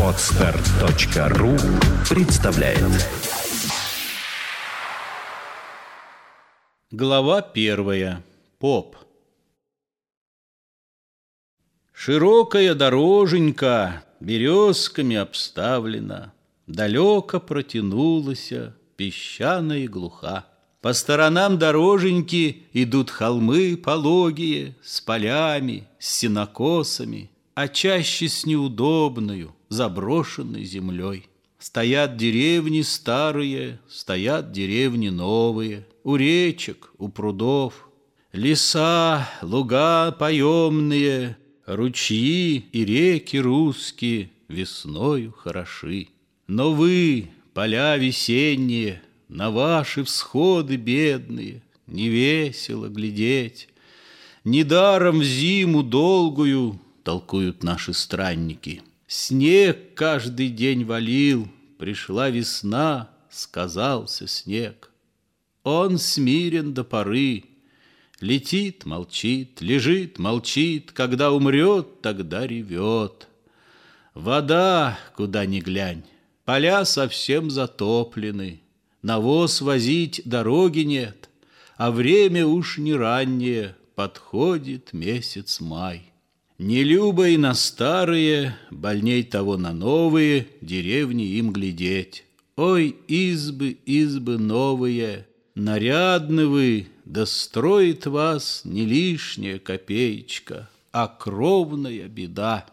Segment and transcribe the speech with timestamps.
[0.00, 1.56] Отстар.ру
[2.08, 2.78] представляет
[6.92, 8.22] Глава первая.
[8.60, 8.94] Поп.
[11.92, 16.32] Широкая дороженька березками обставлена,
[16.68, 18.52] Далеко протянулась
[18.94, 20.46] песчаная и глуха.
[20.80, 30.64] По сторонам дороженьки идут холмы пологие, С полями, с сенокосами, А чаще с неудобною, заброшенной
[30.64, 31.28] землей.
[31.58, 37.88] Стоят деревни старые, стоят деревни новые, У речек, у прудов.
[38.32, 41.36] Леса, луга поемные,
[41.66, 46.08] Ручьи и реки русские Весною хороши.
[46.46, 53.68] Но вы, поля весенние, На ваши всходы бедные Не весело глядеть.
[54.42, 58.82] Недаром в зиму долгую Толкуют наши странники—
[59.14, 64.90] Снег каждый день валил, Пришла весна, сказался снег.
[65.64, 67.44] Он смирен до поры,
[68.20, 73.28] Летит, молчит, лежит, молчит, Когда умрет, тогда ревет.
[74.14, 76.04] Вода, куда ни глянь,
[76.46, 78.62] Поля совсем затоплены,
[79.02, 81.28] Навоз возить дороги нет,
[81.76, 86.11] А время уж не раннее, Подходит месяц май.
[86.58, 92.24] Не любо и на старые, больней того на новые деревни им глядеть.
[92.56, 102.66] Ой, избы, избы новые, нарядны вы, да строит вас не лишняя копеечка, а кровная беда.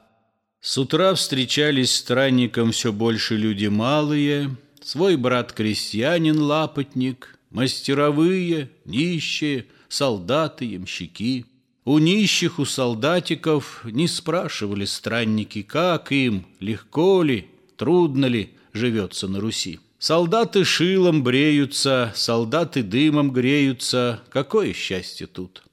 [0.60, 11.46] С утра встречались странникам все больше люди малые, свой брат-крестьянин-лапотник, мастеровые, нищие, солдаты-ямщики—
[11.86, 19.40] у нищих, у солдатиков не спрашивали странники, как им, легко ли, трудно ли живется на
[19.40, 19.80] Руси.
[19.98, 24.22] Солдаты шилом бреются, солдаты дымом греются.
[24.30, 25.64] Какое счастье тут!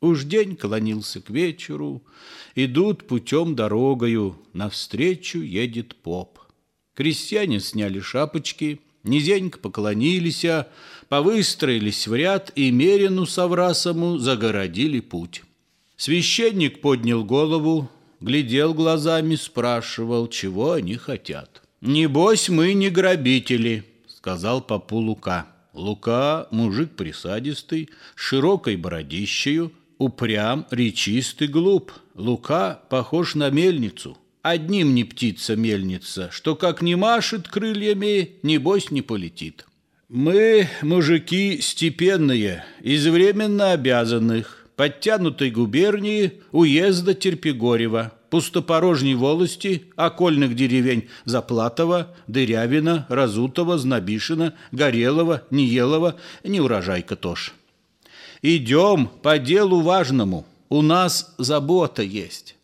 [0.00, 2.02] Уж день клонился к вечеру,
[2.54, 6.38] идут путем дорогою, навстречу едет поп.
[6.94, 10.46] Крестьяне сняли шапочки, низенько поклонились,
[11.08, 15.42] повыстроились в ряд и Мерину с Аврасому загородили путь.
[16.00, 17.90] Священник поднял голову,
[18.22, 21.60] глядел глазами, спрашивал, чего они хотят.
[21.82, 25.48] «Небось, мы не грабители»,— сказал попу Лука.
[25.74, 31.92] Лука— мужик присадистый, с широкой бородищею, упрям, речистый, глуп.
[32.14, 34.16] Лука похож на мельницу.
[34.40, 39.66] Одним не птица мельница, что как не машет крыльями, небось не полетит.
[40.08, 52.14] Мы, мужики степенные, из временно обязанных, подтянутой губернии уезда Терпигорева, пустопорожней волости, окольных деревень Заплатова,
[52.26, 57.52] Дырявина, Разутова, Знобишина, Горелого, Ниелова, неурожайка тоже.
[58.42, 62.56] Идем по делу важному, у нас забота есть.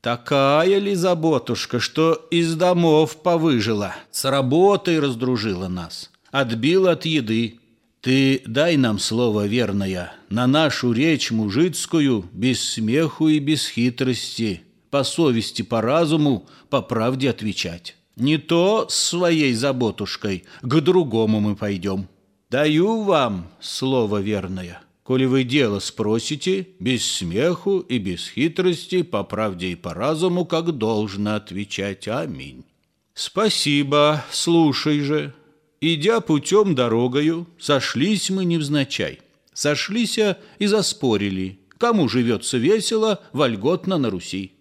[0.00, 7.59] Такая ли заботушка, что из домов повыжила, с работой раздружила нас, отбила от еды,
[8.00, 15.04] ты дай нам слово верное, на нашу речь мужицкую, без смеху и без хитрости, по
[15.04, 17.96] совести, по разуму, по правде отвечать.
[18.16, 22.08] Не то с своей заботушкой, к другому мы пойдем.
[22.50, 24.82] Даю вам слово верное.
[25.02, 30.76] Коли вы дело спросите, без смеху и без хитрости, по правде и по разуму, как
[30.76, 32.08] должно отвечать.
[32.08, 32.64] Аминь.
[33.14, 35.34] Спасибо, слушай же.
[35.82, 39.20] Идя путем дорогою, сошлись мы невзначай.
[39.54, 44.52] Сошлися и заспорили, кому живется весело, вольготно на Руси.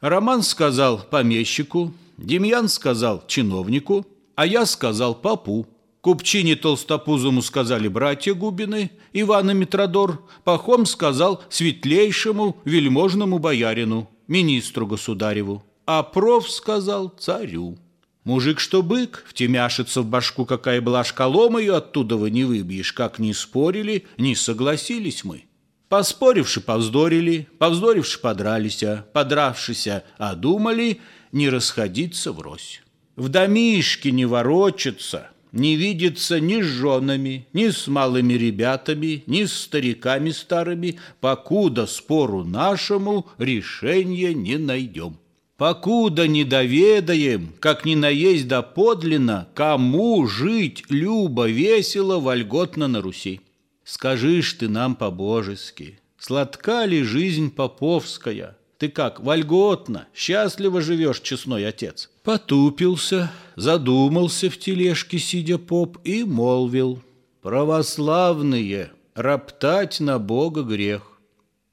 [0.00, 5.68] Роман сказал помещику, Демьян сказал чиновнику, а я сказал попу.
[6.00, 16.02] Купчине толстопузому сказали братья Губины, Ивана Митродор, Пахом сказал светлейшему вельможному боярину, министру государеву, а
[16.02, 17.78] проф сказал царю.
[18.24, 22.92] Мужик, что бык, втемяшится в башку, какая была шкалом ее, оттуда вы не выбьешь.
[22.92, 25.44] Как ни спорили, не согласились мы.
[25.88, 31.00] Поспоривши, повздорили, повздоривши, подрались, подравшися, а думали
[31.32, 32.82] не расходиться врозь.
[33.16, 39.52] В домишке не ворочаться, не видеться ни с женами, ни с малыми ребятами, ни с
[39.52, 45.18] стариками старыми, покуда спору нашему решения не найдем
[45.60, 53.42] покуда не доведаем, как ни наесть да подлинно, кому жить любо, весело, вольготно на Руси.
[53.84, 62.08] Скажишь ты нам по-божески, сладка ли жизнь поповская, Ты как, вольготно, счастливо живешь, честной отец?»
[62.22, 67.02] Потупился, задумался в тележке, сидя поп, и молвил.
[67.42, 71.20] «Православные, роптать на Бога грех.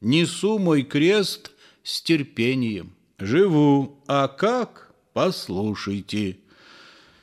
[0.01, 1.51] Несу мой крест
[1.83, 2.96] с терпением.
[3.19, 4.91] Живу, а как?
[5.13, 6.37] Послушайте».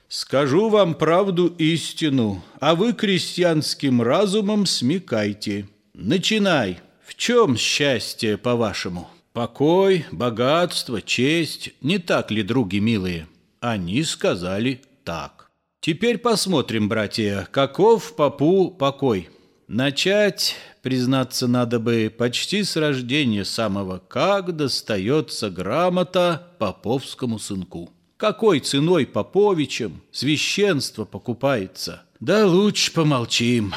[0.09, 5.67] Скажу вам правду истину, а вы крестьянским разумом смекайте.
[5.93, 6.79] Начинай.
[7.05, 9.11] В чем счастье, по-вашему?
[9.33, 13.27] Покой, богатство, честь, не так ли, други милые?
[13.59, 15.51] Они сказали так.
[15.81, 19.29] Теперь посмотрим, братья, каков попу покой.
[19.67, 20.55] Начать,
[20.85, 27.91] признаться, надо бы почти с рождения самого, как достается грамота поповскому сынку.
[28.19, 32.03] Какой ценой Поповичем священство покупается?
[32.21, 33.73] Да лучше помолчим.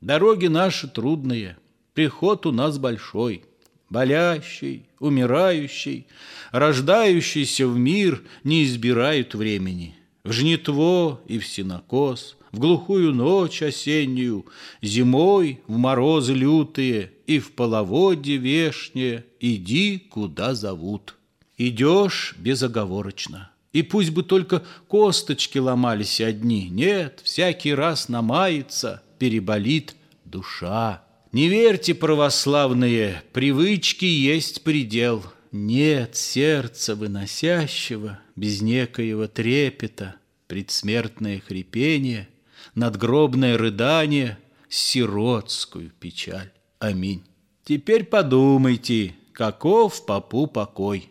[0.00, 1.58] Дороги наши трудные,
[1.92, 3.44] приход у нас большой.
[3.90, 6.06] Болящий, умирающий,
[6.52, 9.94] рождающийся в мир не избирают времени.
[10.24, 14.46] В жнитво и в синокос, в глухую ночь осеннюю,
[14.80, 21.16] Зимой в морозы лютые и в половодье вешнее Иди, куда зовут.
[21.58, 23.50] Идешь безоговорочно.
[23.74, 26.70] И пусть бы только косточки ломались одни.
[26.70, 29.94] Нет, всякий раз намается, переболит
[30.24, 31.04] душа.
[31.32, 35.22] Не верьте, православные, привычки есть предел.
[35.52, 40.16] Нет сердца выносящего, без некоего трепета,
[40.46, 42.28] предсмертное хрипение,
[42.74, 44.38] надгробное рыдание,
[44.68, 46.50] сиротскую печаль.
[46.78, 47.22] Аминь.
[47.64, 51.10] Теперь подумайте, каков попу покой.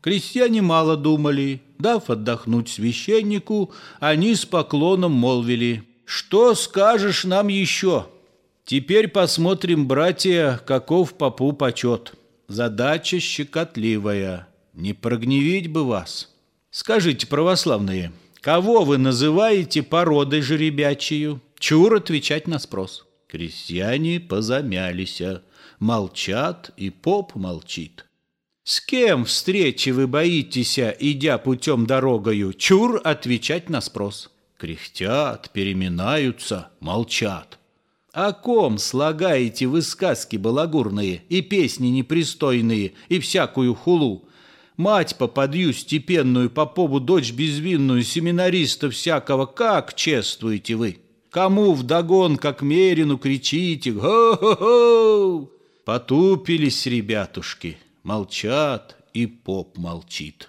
[0.00, 1.62] Крестьяне мало думали.
[1.78, 5.84] Дав отдохнуть священнику, они с поклоном молвили.
[6.04, 8.06] «Что скажешь нам еще?»
[8.64, 12.14] Теперь посмотрим, братья, каков попу почет.
[12.48, 14.48] Задача щекотливая.
[14.72, 16.30] Не прогневить бы вас.
[16.70, 21.42] Скажите, православные, кого вы называете породой жеребячью?
[21.58, 23.06] Чур отвечать на спрос.
[23.28, 25.22] Крестьяне позамялись,
[25.78, 28.06] молчат, и поп молчит.
[28.64, 32.54] С кем встречи вы боитесь, идя путем дорогою?
[32.54, 34.30] Чур отвечать на спрос.
[34.56, 37.58] Кряхтят, переминаются, молчат.
[38.12, 44.28] О ком слагаете вы сказки балагурные и песни непристойные и всякую хулу?
[44.82, 50.98] Мать попадью степенную, попову дочь безвинную, семинариста всякого, как чествуете вы?
[51.30, 55.52] Кому вдогон, как мерину, кричите «Го-го-го!»
[55.84, 60.48] Потупились ребятушки, молчат, и поп молчит.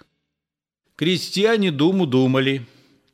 [0.96, 2.66] Крестьяне думу думали,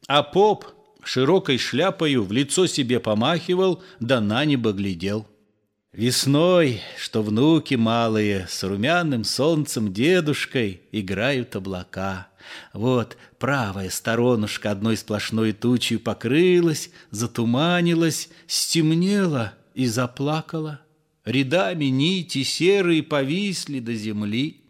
[0.07, 0.65] а поп
[1.05, 5.27] широкой шляпою в лицо себе помахивал, да на небо глядел.
[5.93, 12.29] Весной, что внуки малые с румяным солнцем дедушкой играют облака.
[12.73, 20.81] Вот правая сторонушка одной сплошной тучей покрылась, затуманилась, стемнела и заплакала.
[21.25, 24.63] Рядами нити серые повисли до земли,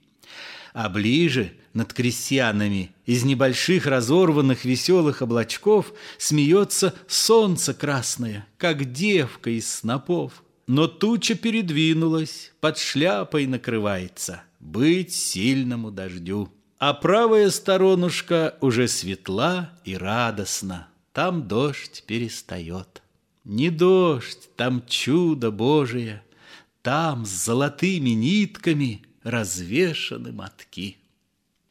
[0.72, 9.70] а ближе над крестьянами из небольших разорванных веселых облачков смеется солнце красное, как девка из
[9.70, 10.43] снопов.
[10.72, 16.49] Но туча передвинулась, под шляпой накрывается, быть сильному дождю.
[16.78, 23.03] А правая сторонушка уже светла и радостна, там дождь перестает.
[23.43, 26.22] Не дождь, там чудо Божие—
[26.82, 30.98] там с золотыми нитками развешаны мотки.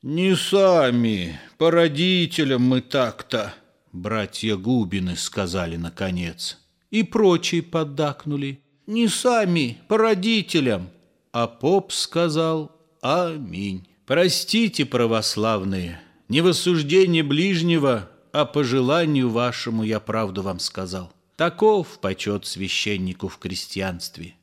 [0.01, 3.53] «Не сами, по родителям мы так-то»,—
[3.93, 6.57] братья Губины сказали наконец.
[6.91, 8.61] И прочие поддакнули.
[8.89, 10.89] «Не сами, по родителям».
[11.31, 13.87] А поп сказал «Аминь».
[14.07, 21.13] Простите, православные, не в осуждении ближнего, а по желанию вашему я правду вам сказал.
[21.35, 24.33] Таков почет священнику в крестьянстве.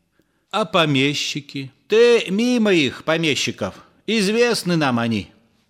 [0.53, 1.73] А помещики?
[1.89, 3.75] Ты мимо их, помещиков.
[4.07, 5.27] Известны нам они.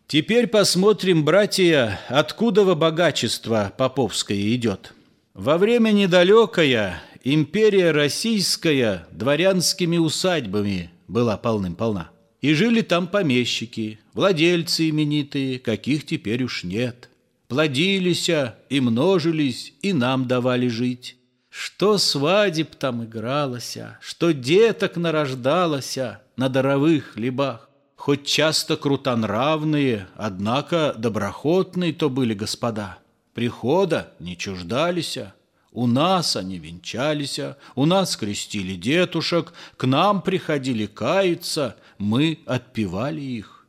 [0.06, 4.92] Теперь посмотрим, братья, откуда во богачество поповское идет.
[5.32, 7.02] Во время недалекое
[7.34, 12.10] империя российская дворянскими усадьбами была полным-полна.
[12.40, 17.10] И жили там помещики, владельцы именитые, каких теперь уж нет.
[17.48, 18.30] Плодились
[18.68, 21.16] и множились, и нам давали жить.
[21.50, 27.70] Что свадеб там игралося, Что деток нарождалося На даровых хлебах.
[27.96, 32.98] Хоть часто крутонравные, Однако доброхотные то были господа.
[33.34, 35.34] Прихода не чуждалися,
[35.76, 37.38] У нас они венчались,
[37.74, 43.66] у нас крестили детушек, к нам приходили каяться, мы отпевали их.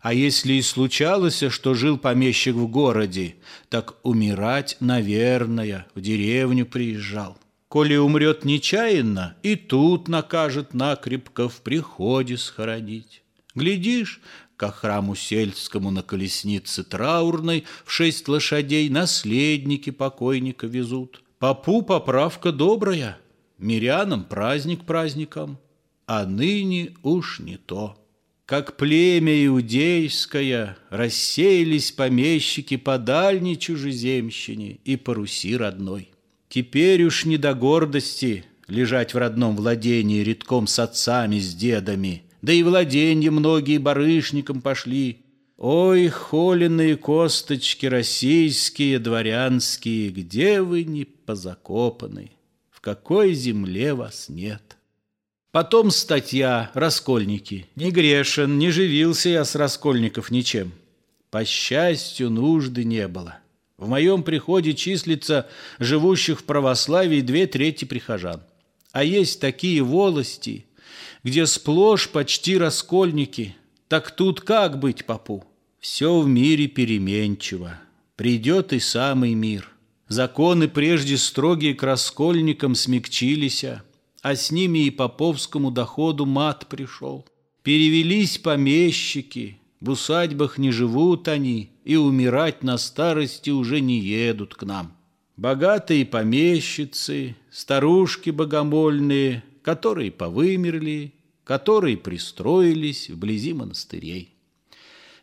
[0.00, 3.34] А если и случалось, что жил помещик в городе,
[3.68, 7.36] так умирать, наверное, в деревню приезжал.
[7.66, 13.24] Коли умрет нечаянно, и тут накажет накрепко в приходе схоронить.
[13.56, 14.20] Глядишь,
[14.58, 21.22] к храму сельскому на колеснице траурной в шесть лошадей наследники покойника везут.
[21.38, 23.18] Попу поправка добрая,
[23.58, 25.58] мирянам праздник праздником,
[26.06, 27.96] а ныне уж не то.
[28.46, 36.10] Как племя иудейское рассеялись помещики по дальней чужеземщине и по Руси родной.
[36.48, 42.52] Теперь уж не до гордости лежать в родном владении редком с отцами, с дедами– да
[42.52, 45.24] и владенья многие барышникам пошли.
[45.56, 52.30] Ой, холеные косточки российские, дворянские, где вы не позакопаны?
[52.70, 54.76] В какой земле вас нет?
[55.50, 57.66] Потом статья «Раскольники».
[57.74, 60.72] Не грешен, не живился я с раскольников ничем.
[61.30, 63.38] По счастью, нужды не было.
[63.78, 68.42] В моем приходе числится живущих в православии две трети прихожан.
[68.92, 70.66] А есть такие волости,
[71.22, 73.56] где сплошь почти раскольники.
[73.88, 75.44] Так тут как быть, попу?
[75.80, 77.80] Все в мире переменчиво.
[78.16, 79.70] Придет и самый мир.
[80.08, 83.64] Законы прежде строгие к раскольникам смягчились,
[84.22, 87.26] а с ними и поповскому доходу мат пришел.
[87.62, 94.64] Перевелись помещики, в усадьбах не живут они, и умирать на старости уже не едут к
[94.64, 94.94] нам.
[95.36, 101.12] Богатые помещицы, старушки богомольные, которые повымерли,
[101.44, 104.32] которые пристроились вблизи монастырей.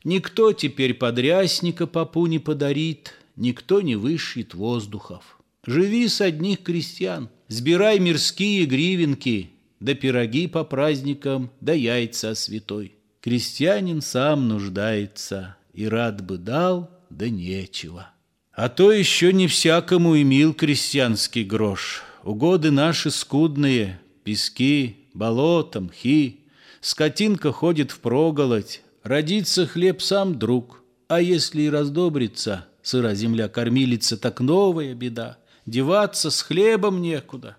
[0.03, 5.39] Никто теперь подрясника попу не подарит, никто не вышьет воздухов.
[5.65, 9.49] Живи с одних крестьян, сбирай мирские гривенки,
[9.79, 12.91] да пироги по праздникам, да яйца святой.
[13.21, 18.11] Крестьянин сам нуждается, и рад бы дал, да нечего.
[18.53, 22.03] А то еще не всякому и мил крестьянский грош.
[22.23, 26.41] Угоды наши скудные, пески, болота, мхи.
[26.81, 30.81] Скотинка ходит в проголодь, родится хлеб сам друг.
[31.07, 35.37] А если и раздобрится, сыра земля кормилица, так новая беда.
[35.65, 37.57] Деваться с хлебом некуда.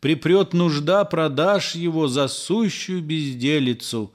[0.00, 4.12] Припрет нужда, продашь его за сущую безделицу.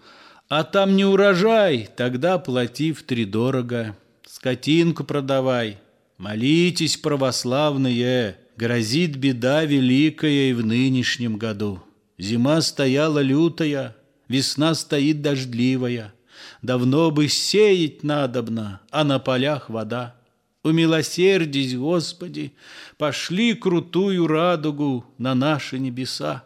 [0.50, 3.96] А там не урожай, тогда плати втридорого.
[4.27, 5.77] Скотинку продавай.
[6.17, 11.81] Молитесь, православные, грозит беда великая и в нынешнем году.
[12.21, 13.95] Зима стояла лютая,
[14.27, 16.13] весна стоит дождливая.
[16.61, 20.15] Давно бы сеять надобно, а на полях вода.
[20.61, 22.53] Умилосердись, Господи,
[22.99, 26.43] пошли крутую радугу на наши небеса.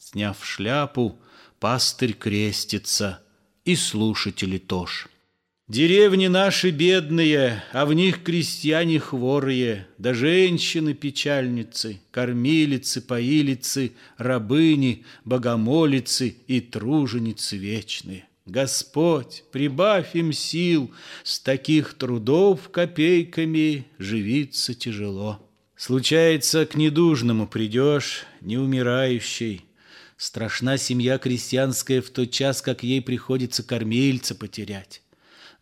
[0.00, 1.18] Сняв шляпу,
[1.60, 3.20] пастырь крестится,
[3.66, 5.08] и слушатели тоже.
[5.68, 16.62] Деревни наши бедные, а в них крестьяне хворые, да женщины-печальницы, кормилицы, поилицы, рабыни, богомолицы и
[16.62, 18.24] труженицы вечные.
[18.46, 20.90] Господь, прибавь им сил,
[21.22, 25.46] с таких трудов копейками живиться тяжело.
[25.76, 29.66] Случается, к недужному придешь, неумирающий.
[30.16, 35.02] Страшна семья крестьянская в тот час, как ей приходится кормильца потерять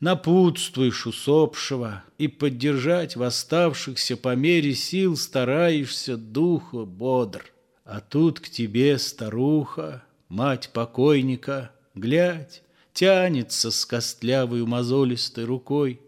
[0.01, 7.45] напутствуешь усопшего и поддержать восставшихся по мере сил стараешься духа бодр.
[7.85, 12.63] А тут к тебе старуха, мать покойника, глядь,
[12.93, 16.01] тянется с костлявой мозолистой рукой.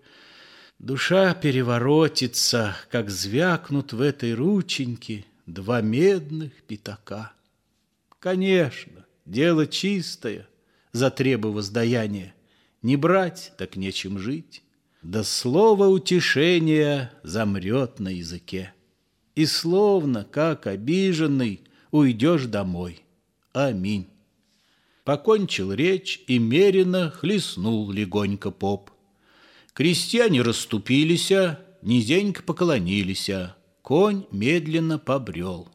[0.79, 7.33] Душа переворотится, как звякнут в этой рученьке два медных пятака.
[8.19, 10.49] Конечно, дело чистое,
[10.93, 12.35] за требу воздаяния.
[12.89, 14.63] Не брать, так нечем жить.
[15.03, 18.73] Да слово утешения замрет на языке.
[19.35, 23.03] И словно, как обиженный, уйдешь домой.
[23.53, 24.09] Аминь.
[25.05, 28.91] Покончил речь и меренно хлестнул легонько поп.
[29.75, 31.31] Крестьяне расступились,
[31.83, 33.29] низенько поклонились,
[33.83, 35.69] конь медленно побрел.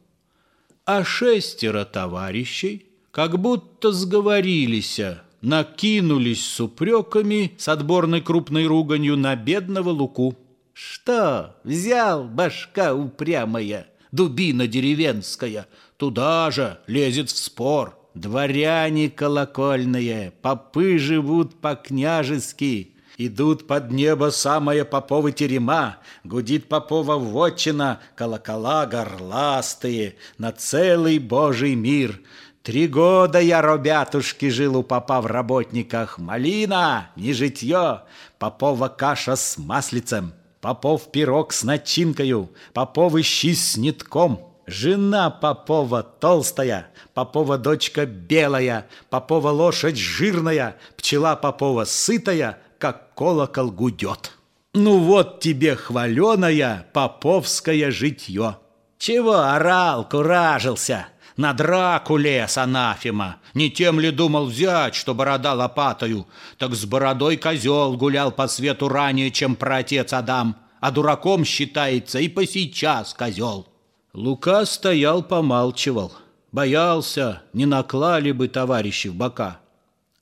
[0.84, 5.00] А шестеро товарищей, как будто сговорились,
[5.44, 10.36] накинулись с упреками, с отборной крупной руганью на бедного Луку.
[10.72, 17.96] «Что, взял башка упрямая, дубина деревенская, туда же лезет в спор.
[18.14, 28.86] Дворяне колокольные, попы живут по-княжески, Идут под небо самая Попова терема, Гудит Попова вотчина, колокола
[28.86, 32.20] горластые На целый Божий мир.
[32.64, 36.18] Три года я, робятушки, жил у попа в работниках.
[36.18, 38.04] Малина, не житье,
[38.38, 44.40] Попова каша с маслицем, Попов пирог с начинкою, Попов щи с нитком.
[44.66, 54.32] Жена Попова толстая, Попова дочка белая, Попова лошадь жирная, Пчела Попова сытая, как колокол гудет.
[54.72, 58.56] Ну вот тебе хваленая поповское житье.
[58.96, 61.08] Чего орал, куражился?
[61.36, 63.36] На драку лез анафема.
[63.54, 66.26] Не тем ли думал взять, что борода лопатою?
[66.58, 70.56] Так с бородой козел гулял по свету ранее, чем праотец Адам.
[70.80, 73.66] А дураком считается и по сейчас козел.
[74.12, 76.12] Лука стоял, помалчивал.
[76.52, 79.58] Боялся, не наклали бы товарищи в бока.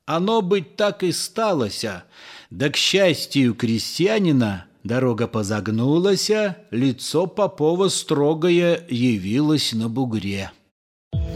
[0.07, 2.05] Оно быть так и сталося.
[2.51, 6.31] Да, к счастью крестьянина, дорога позагнулась,
[6.71, 10.53] лицо Попова строгое явилось на бугре.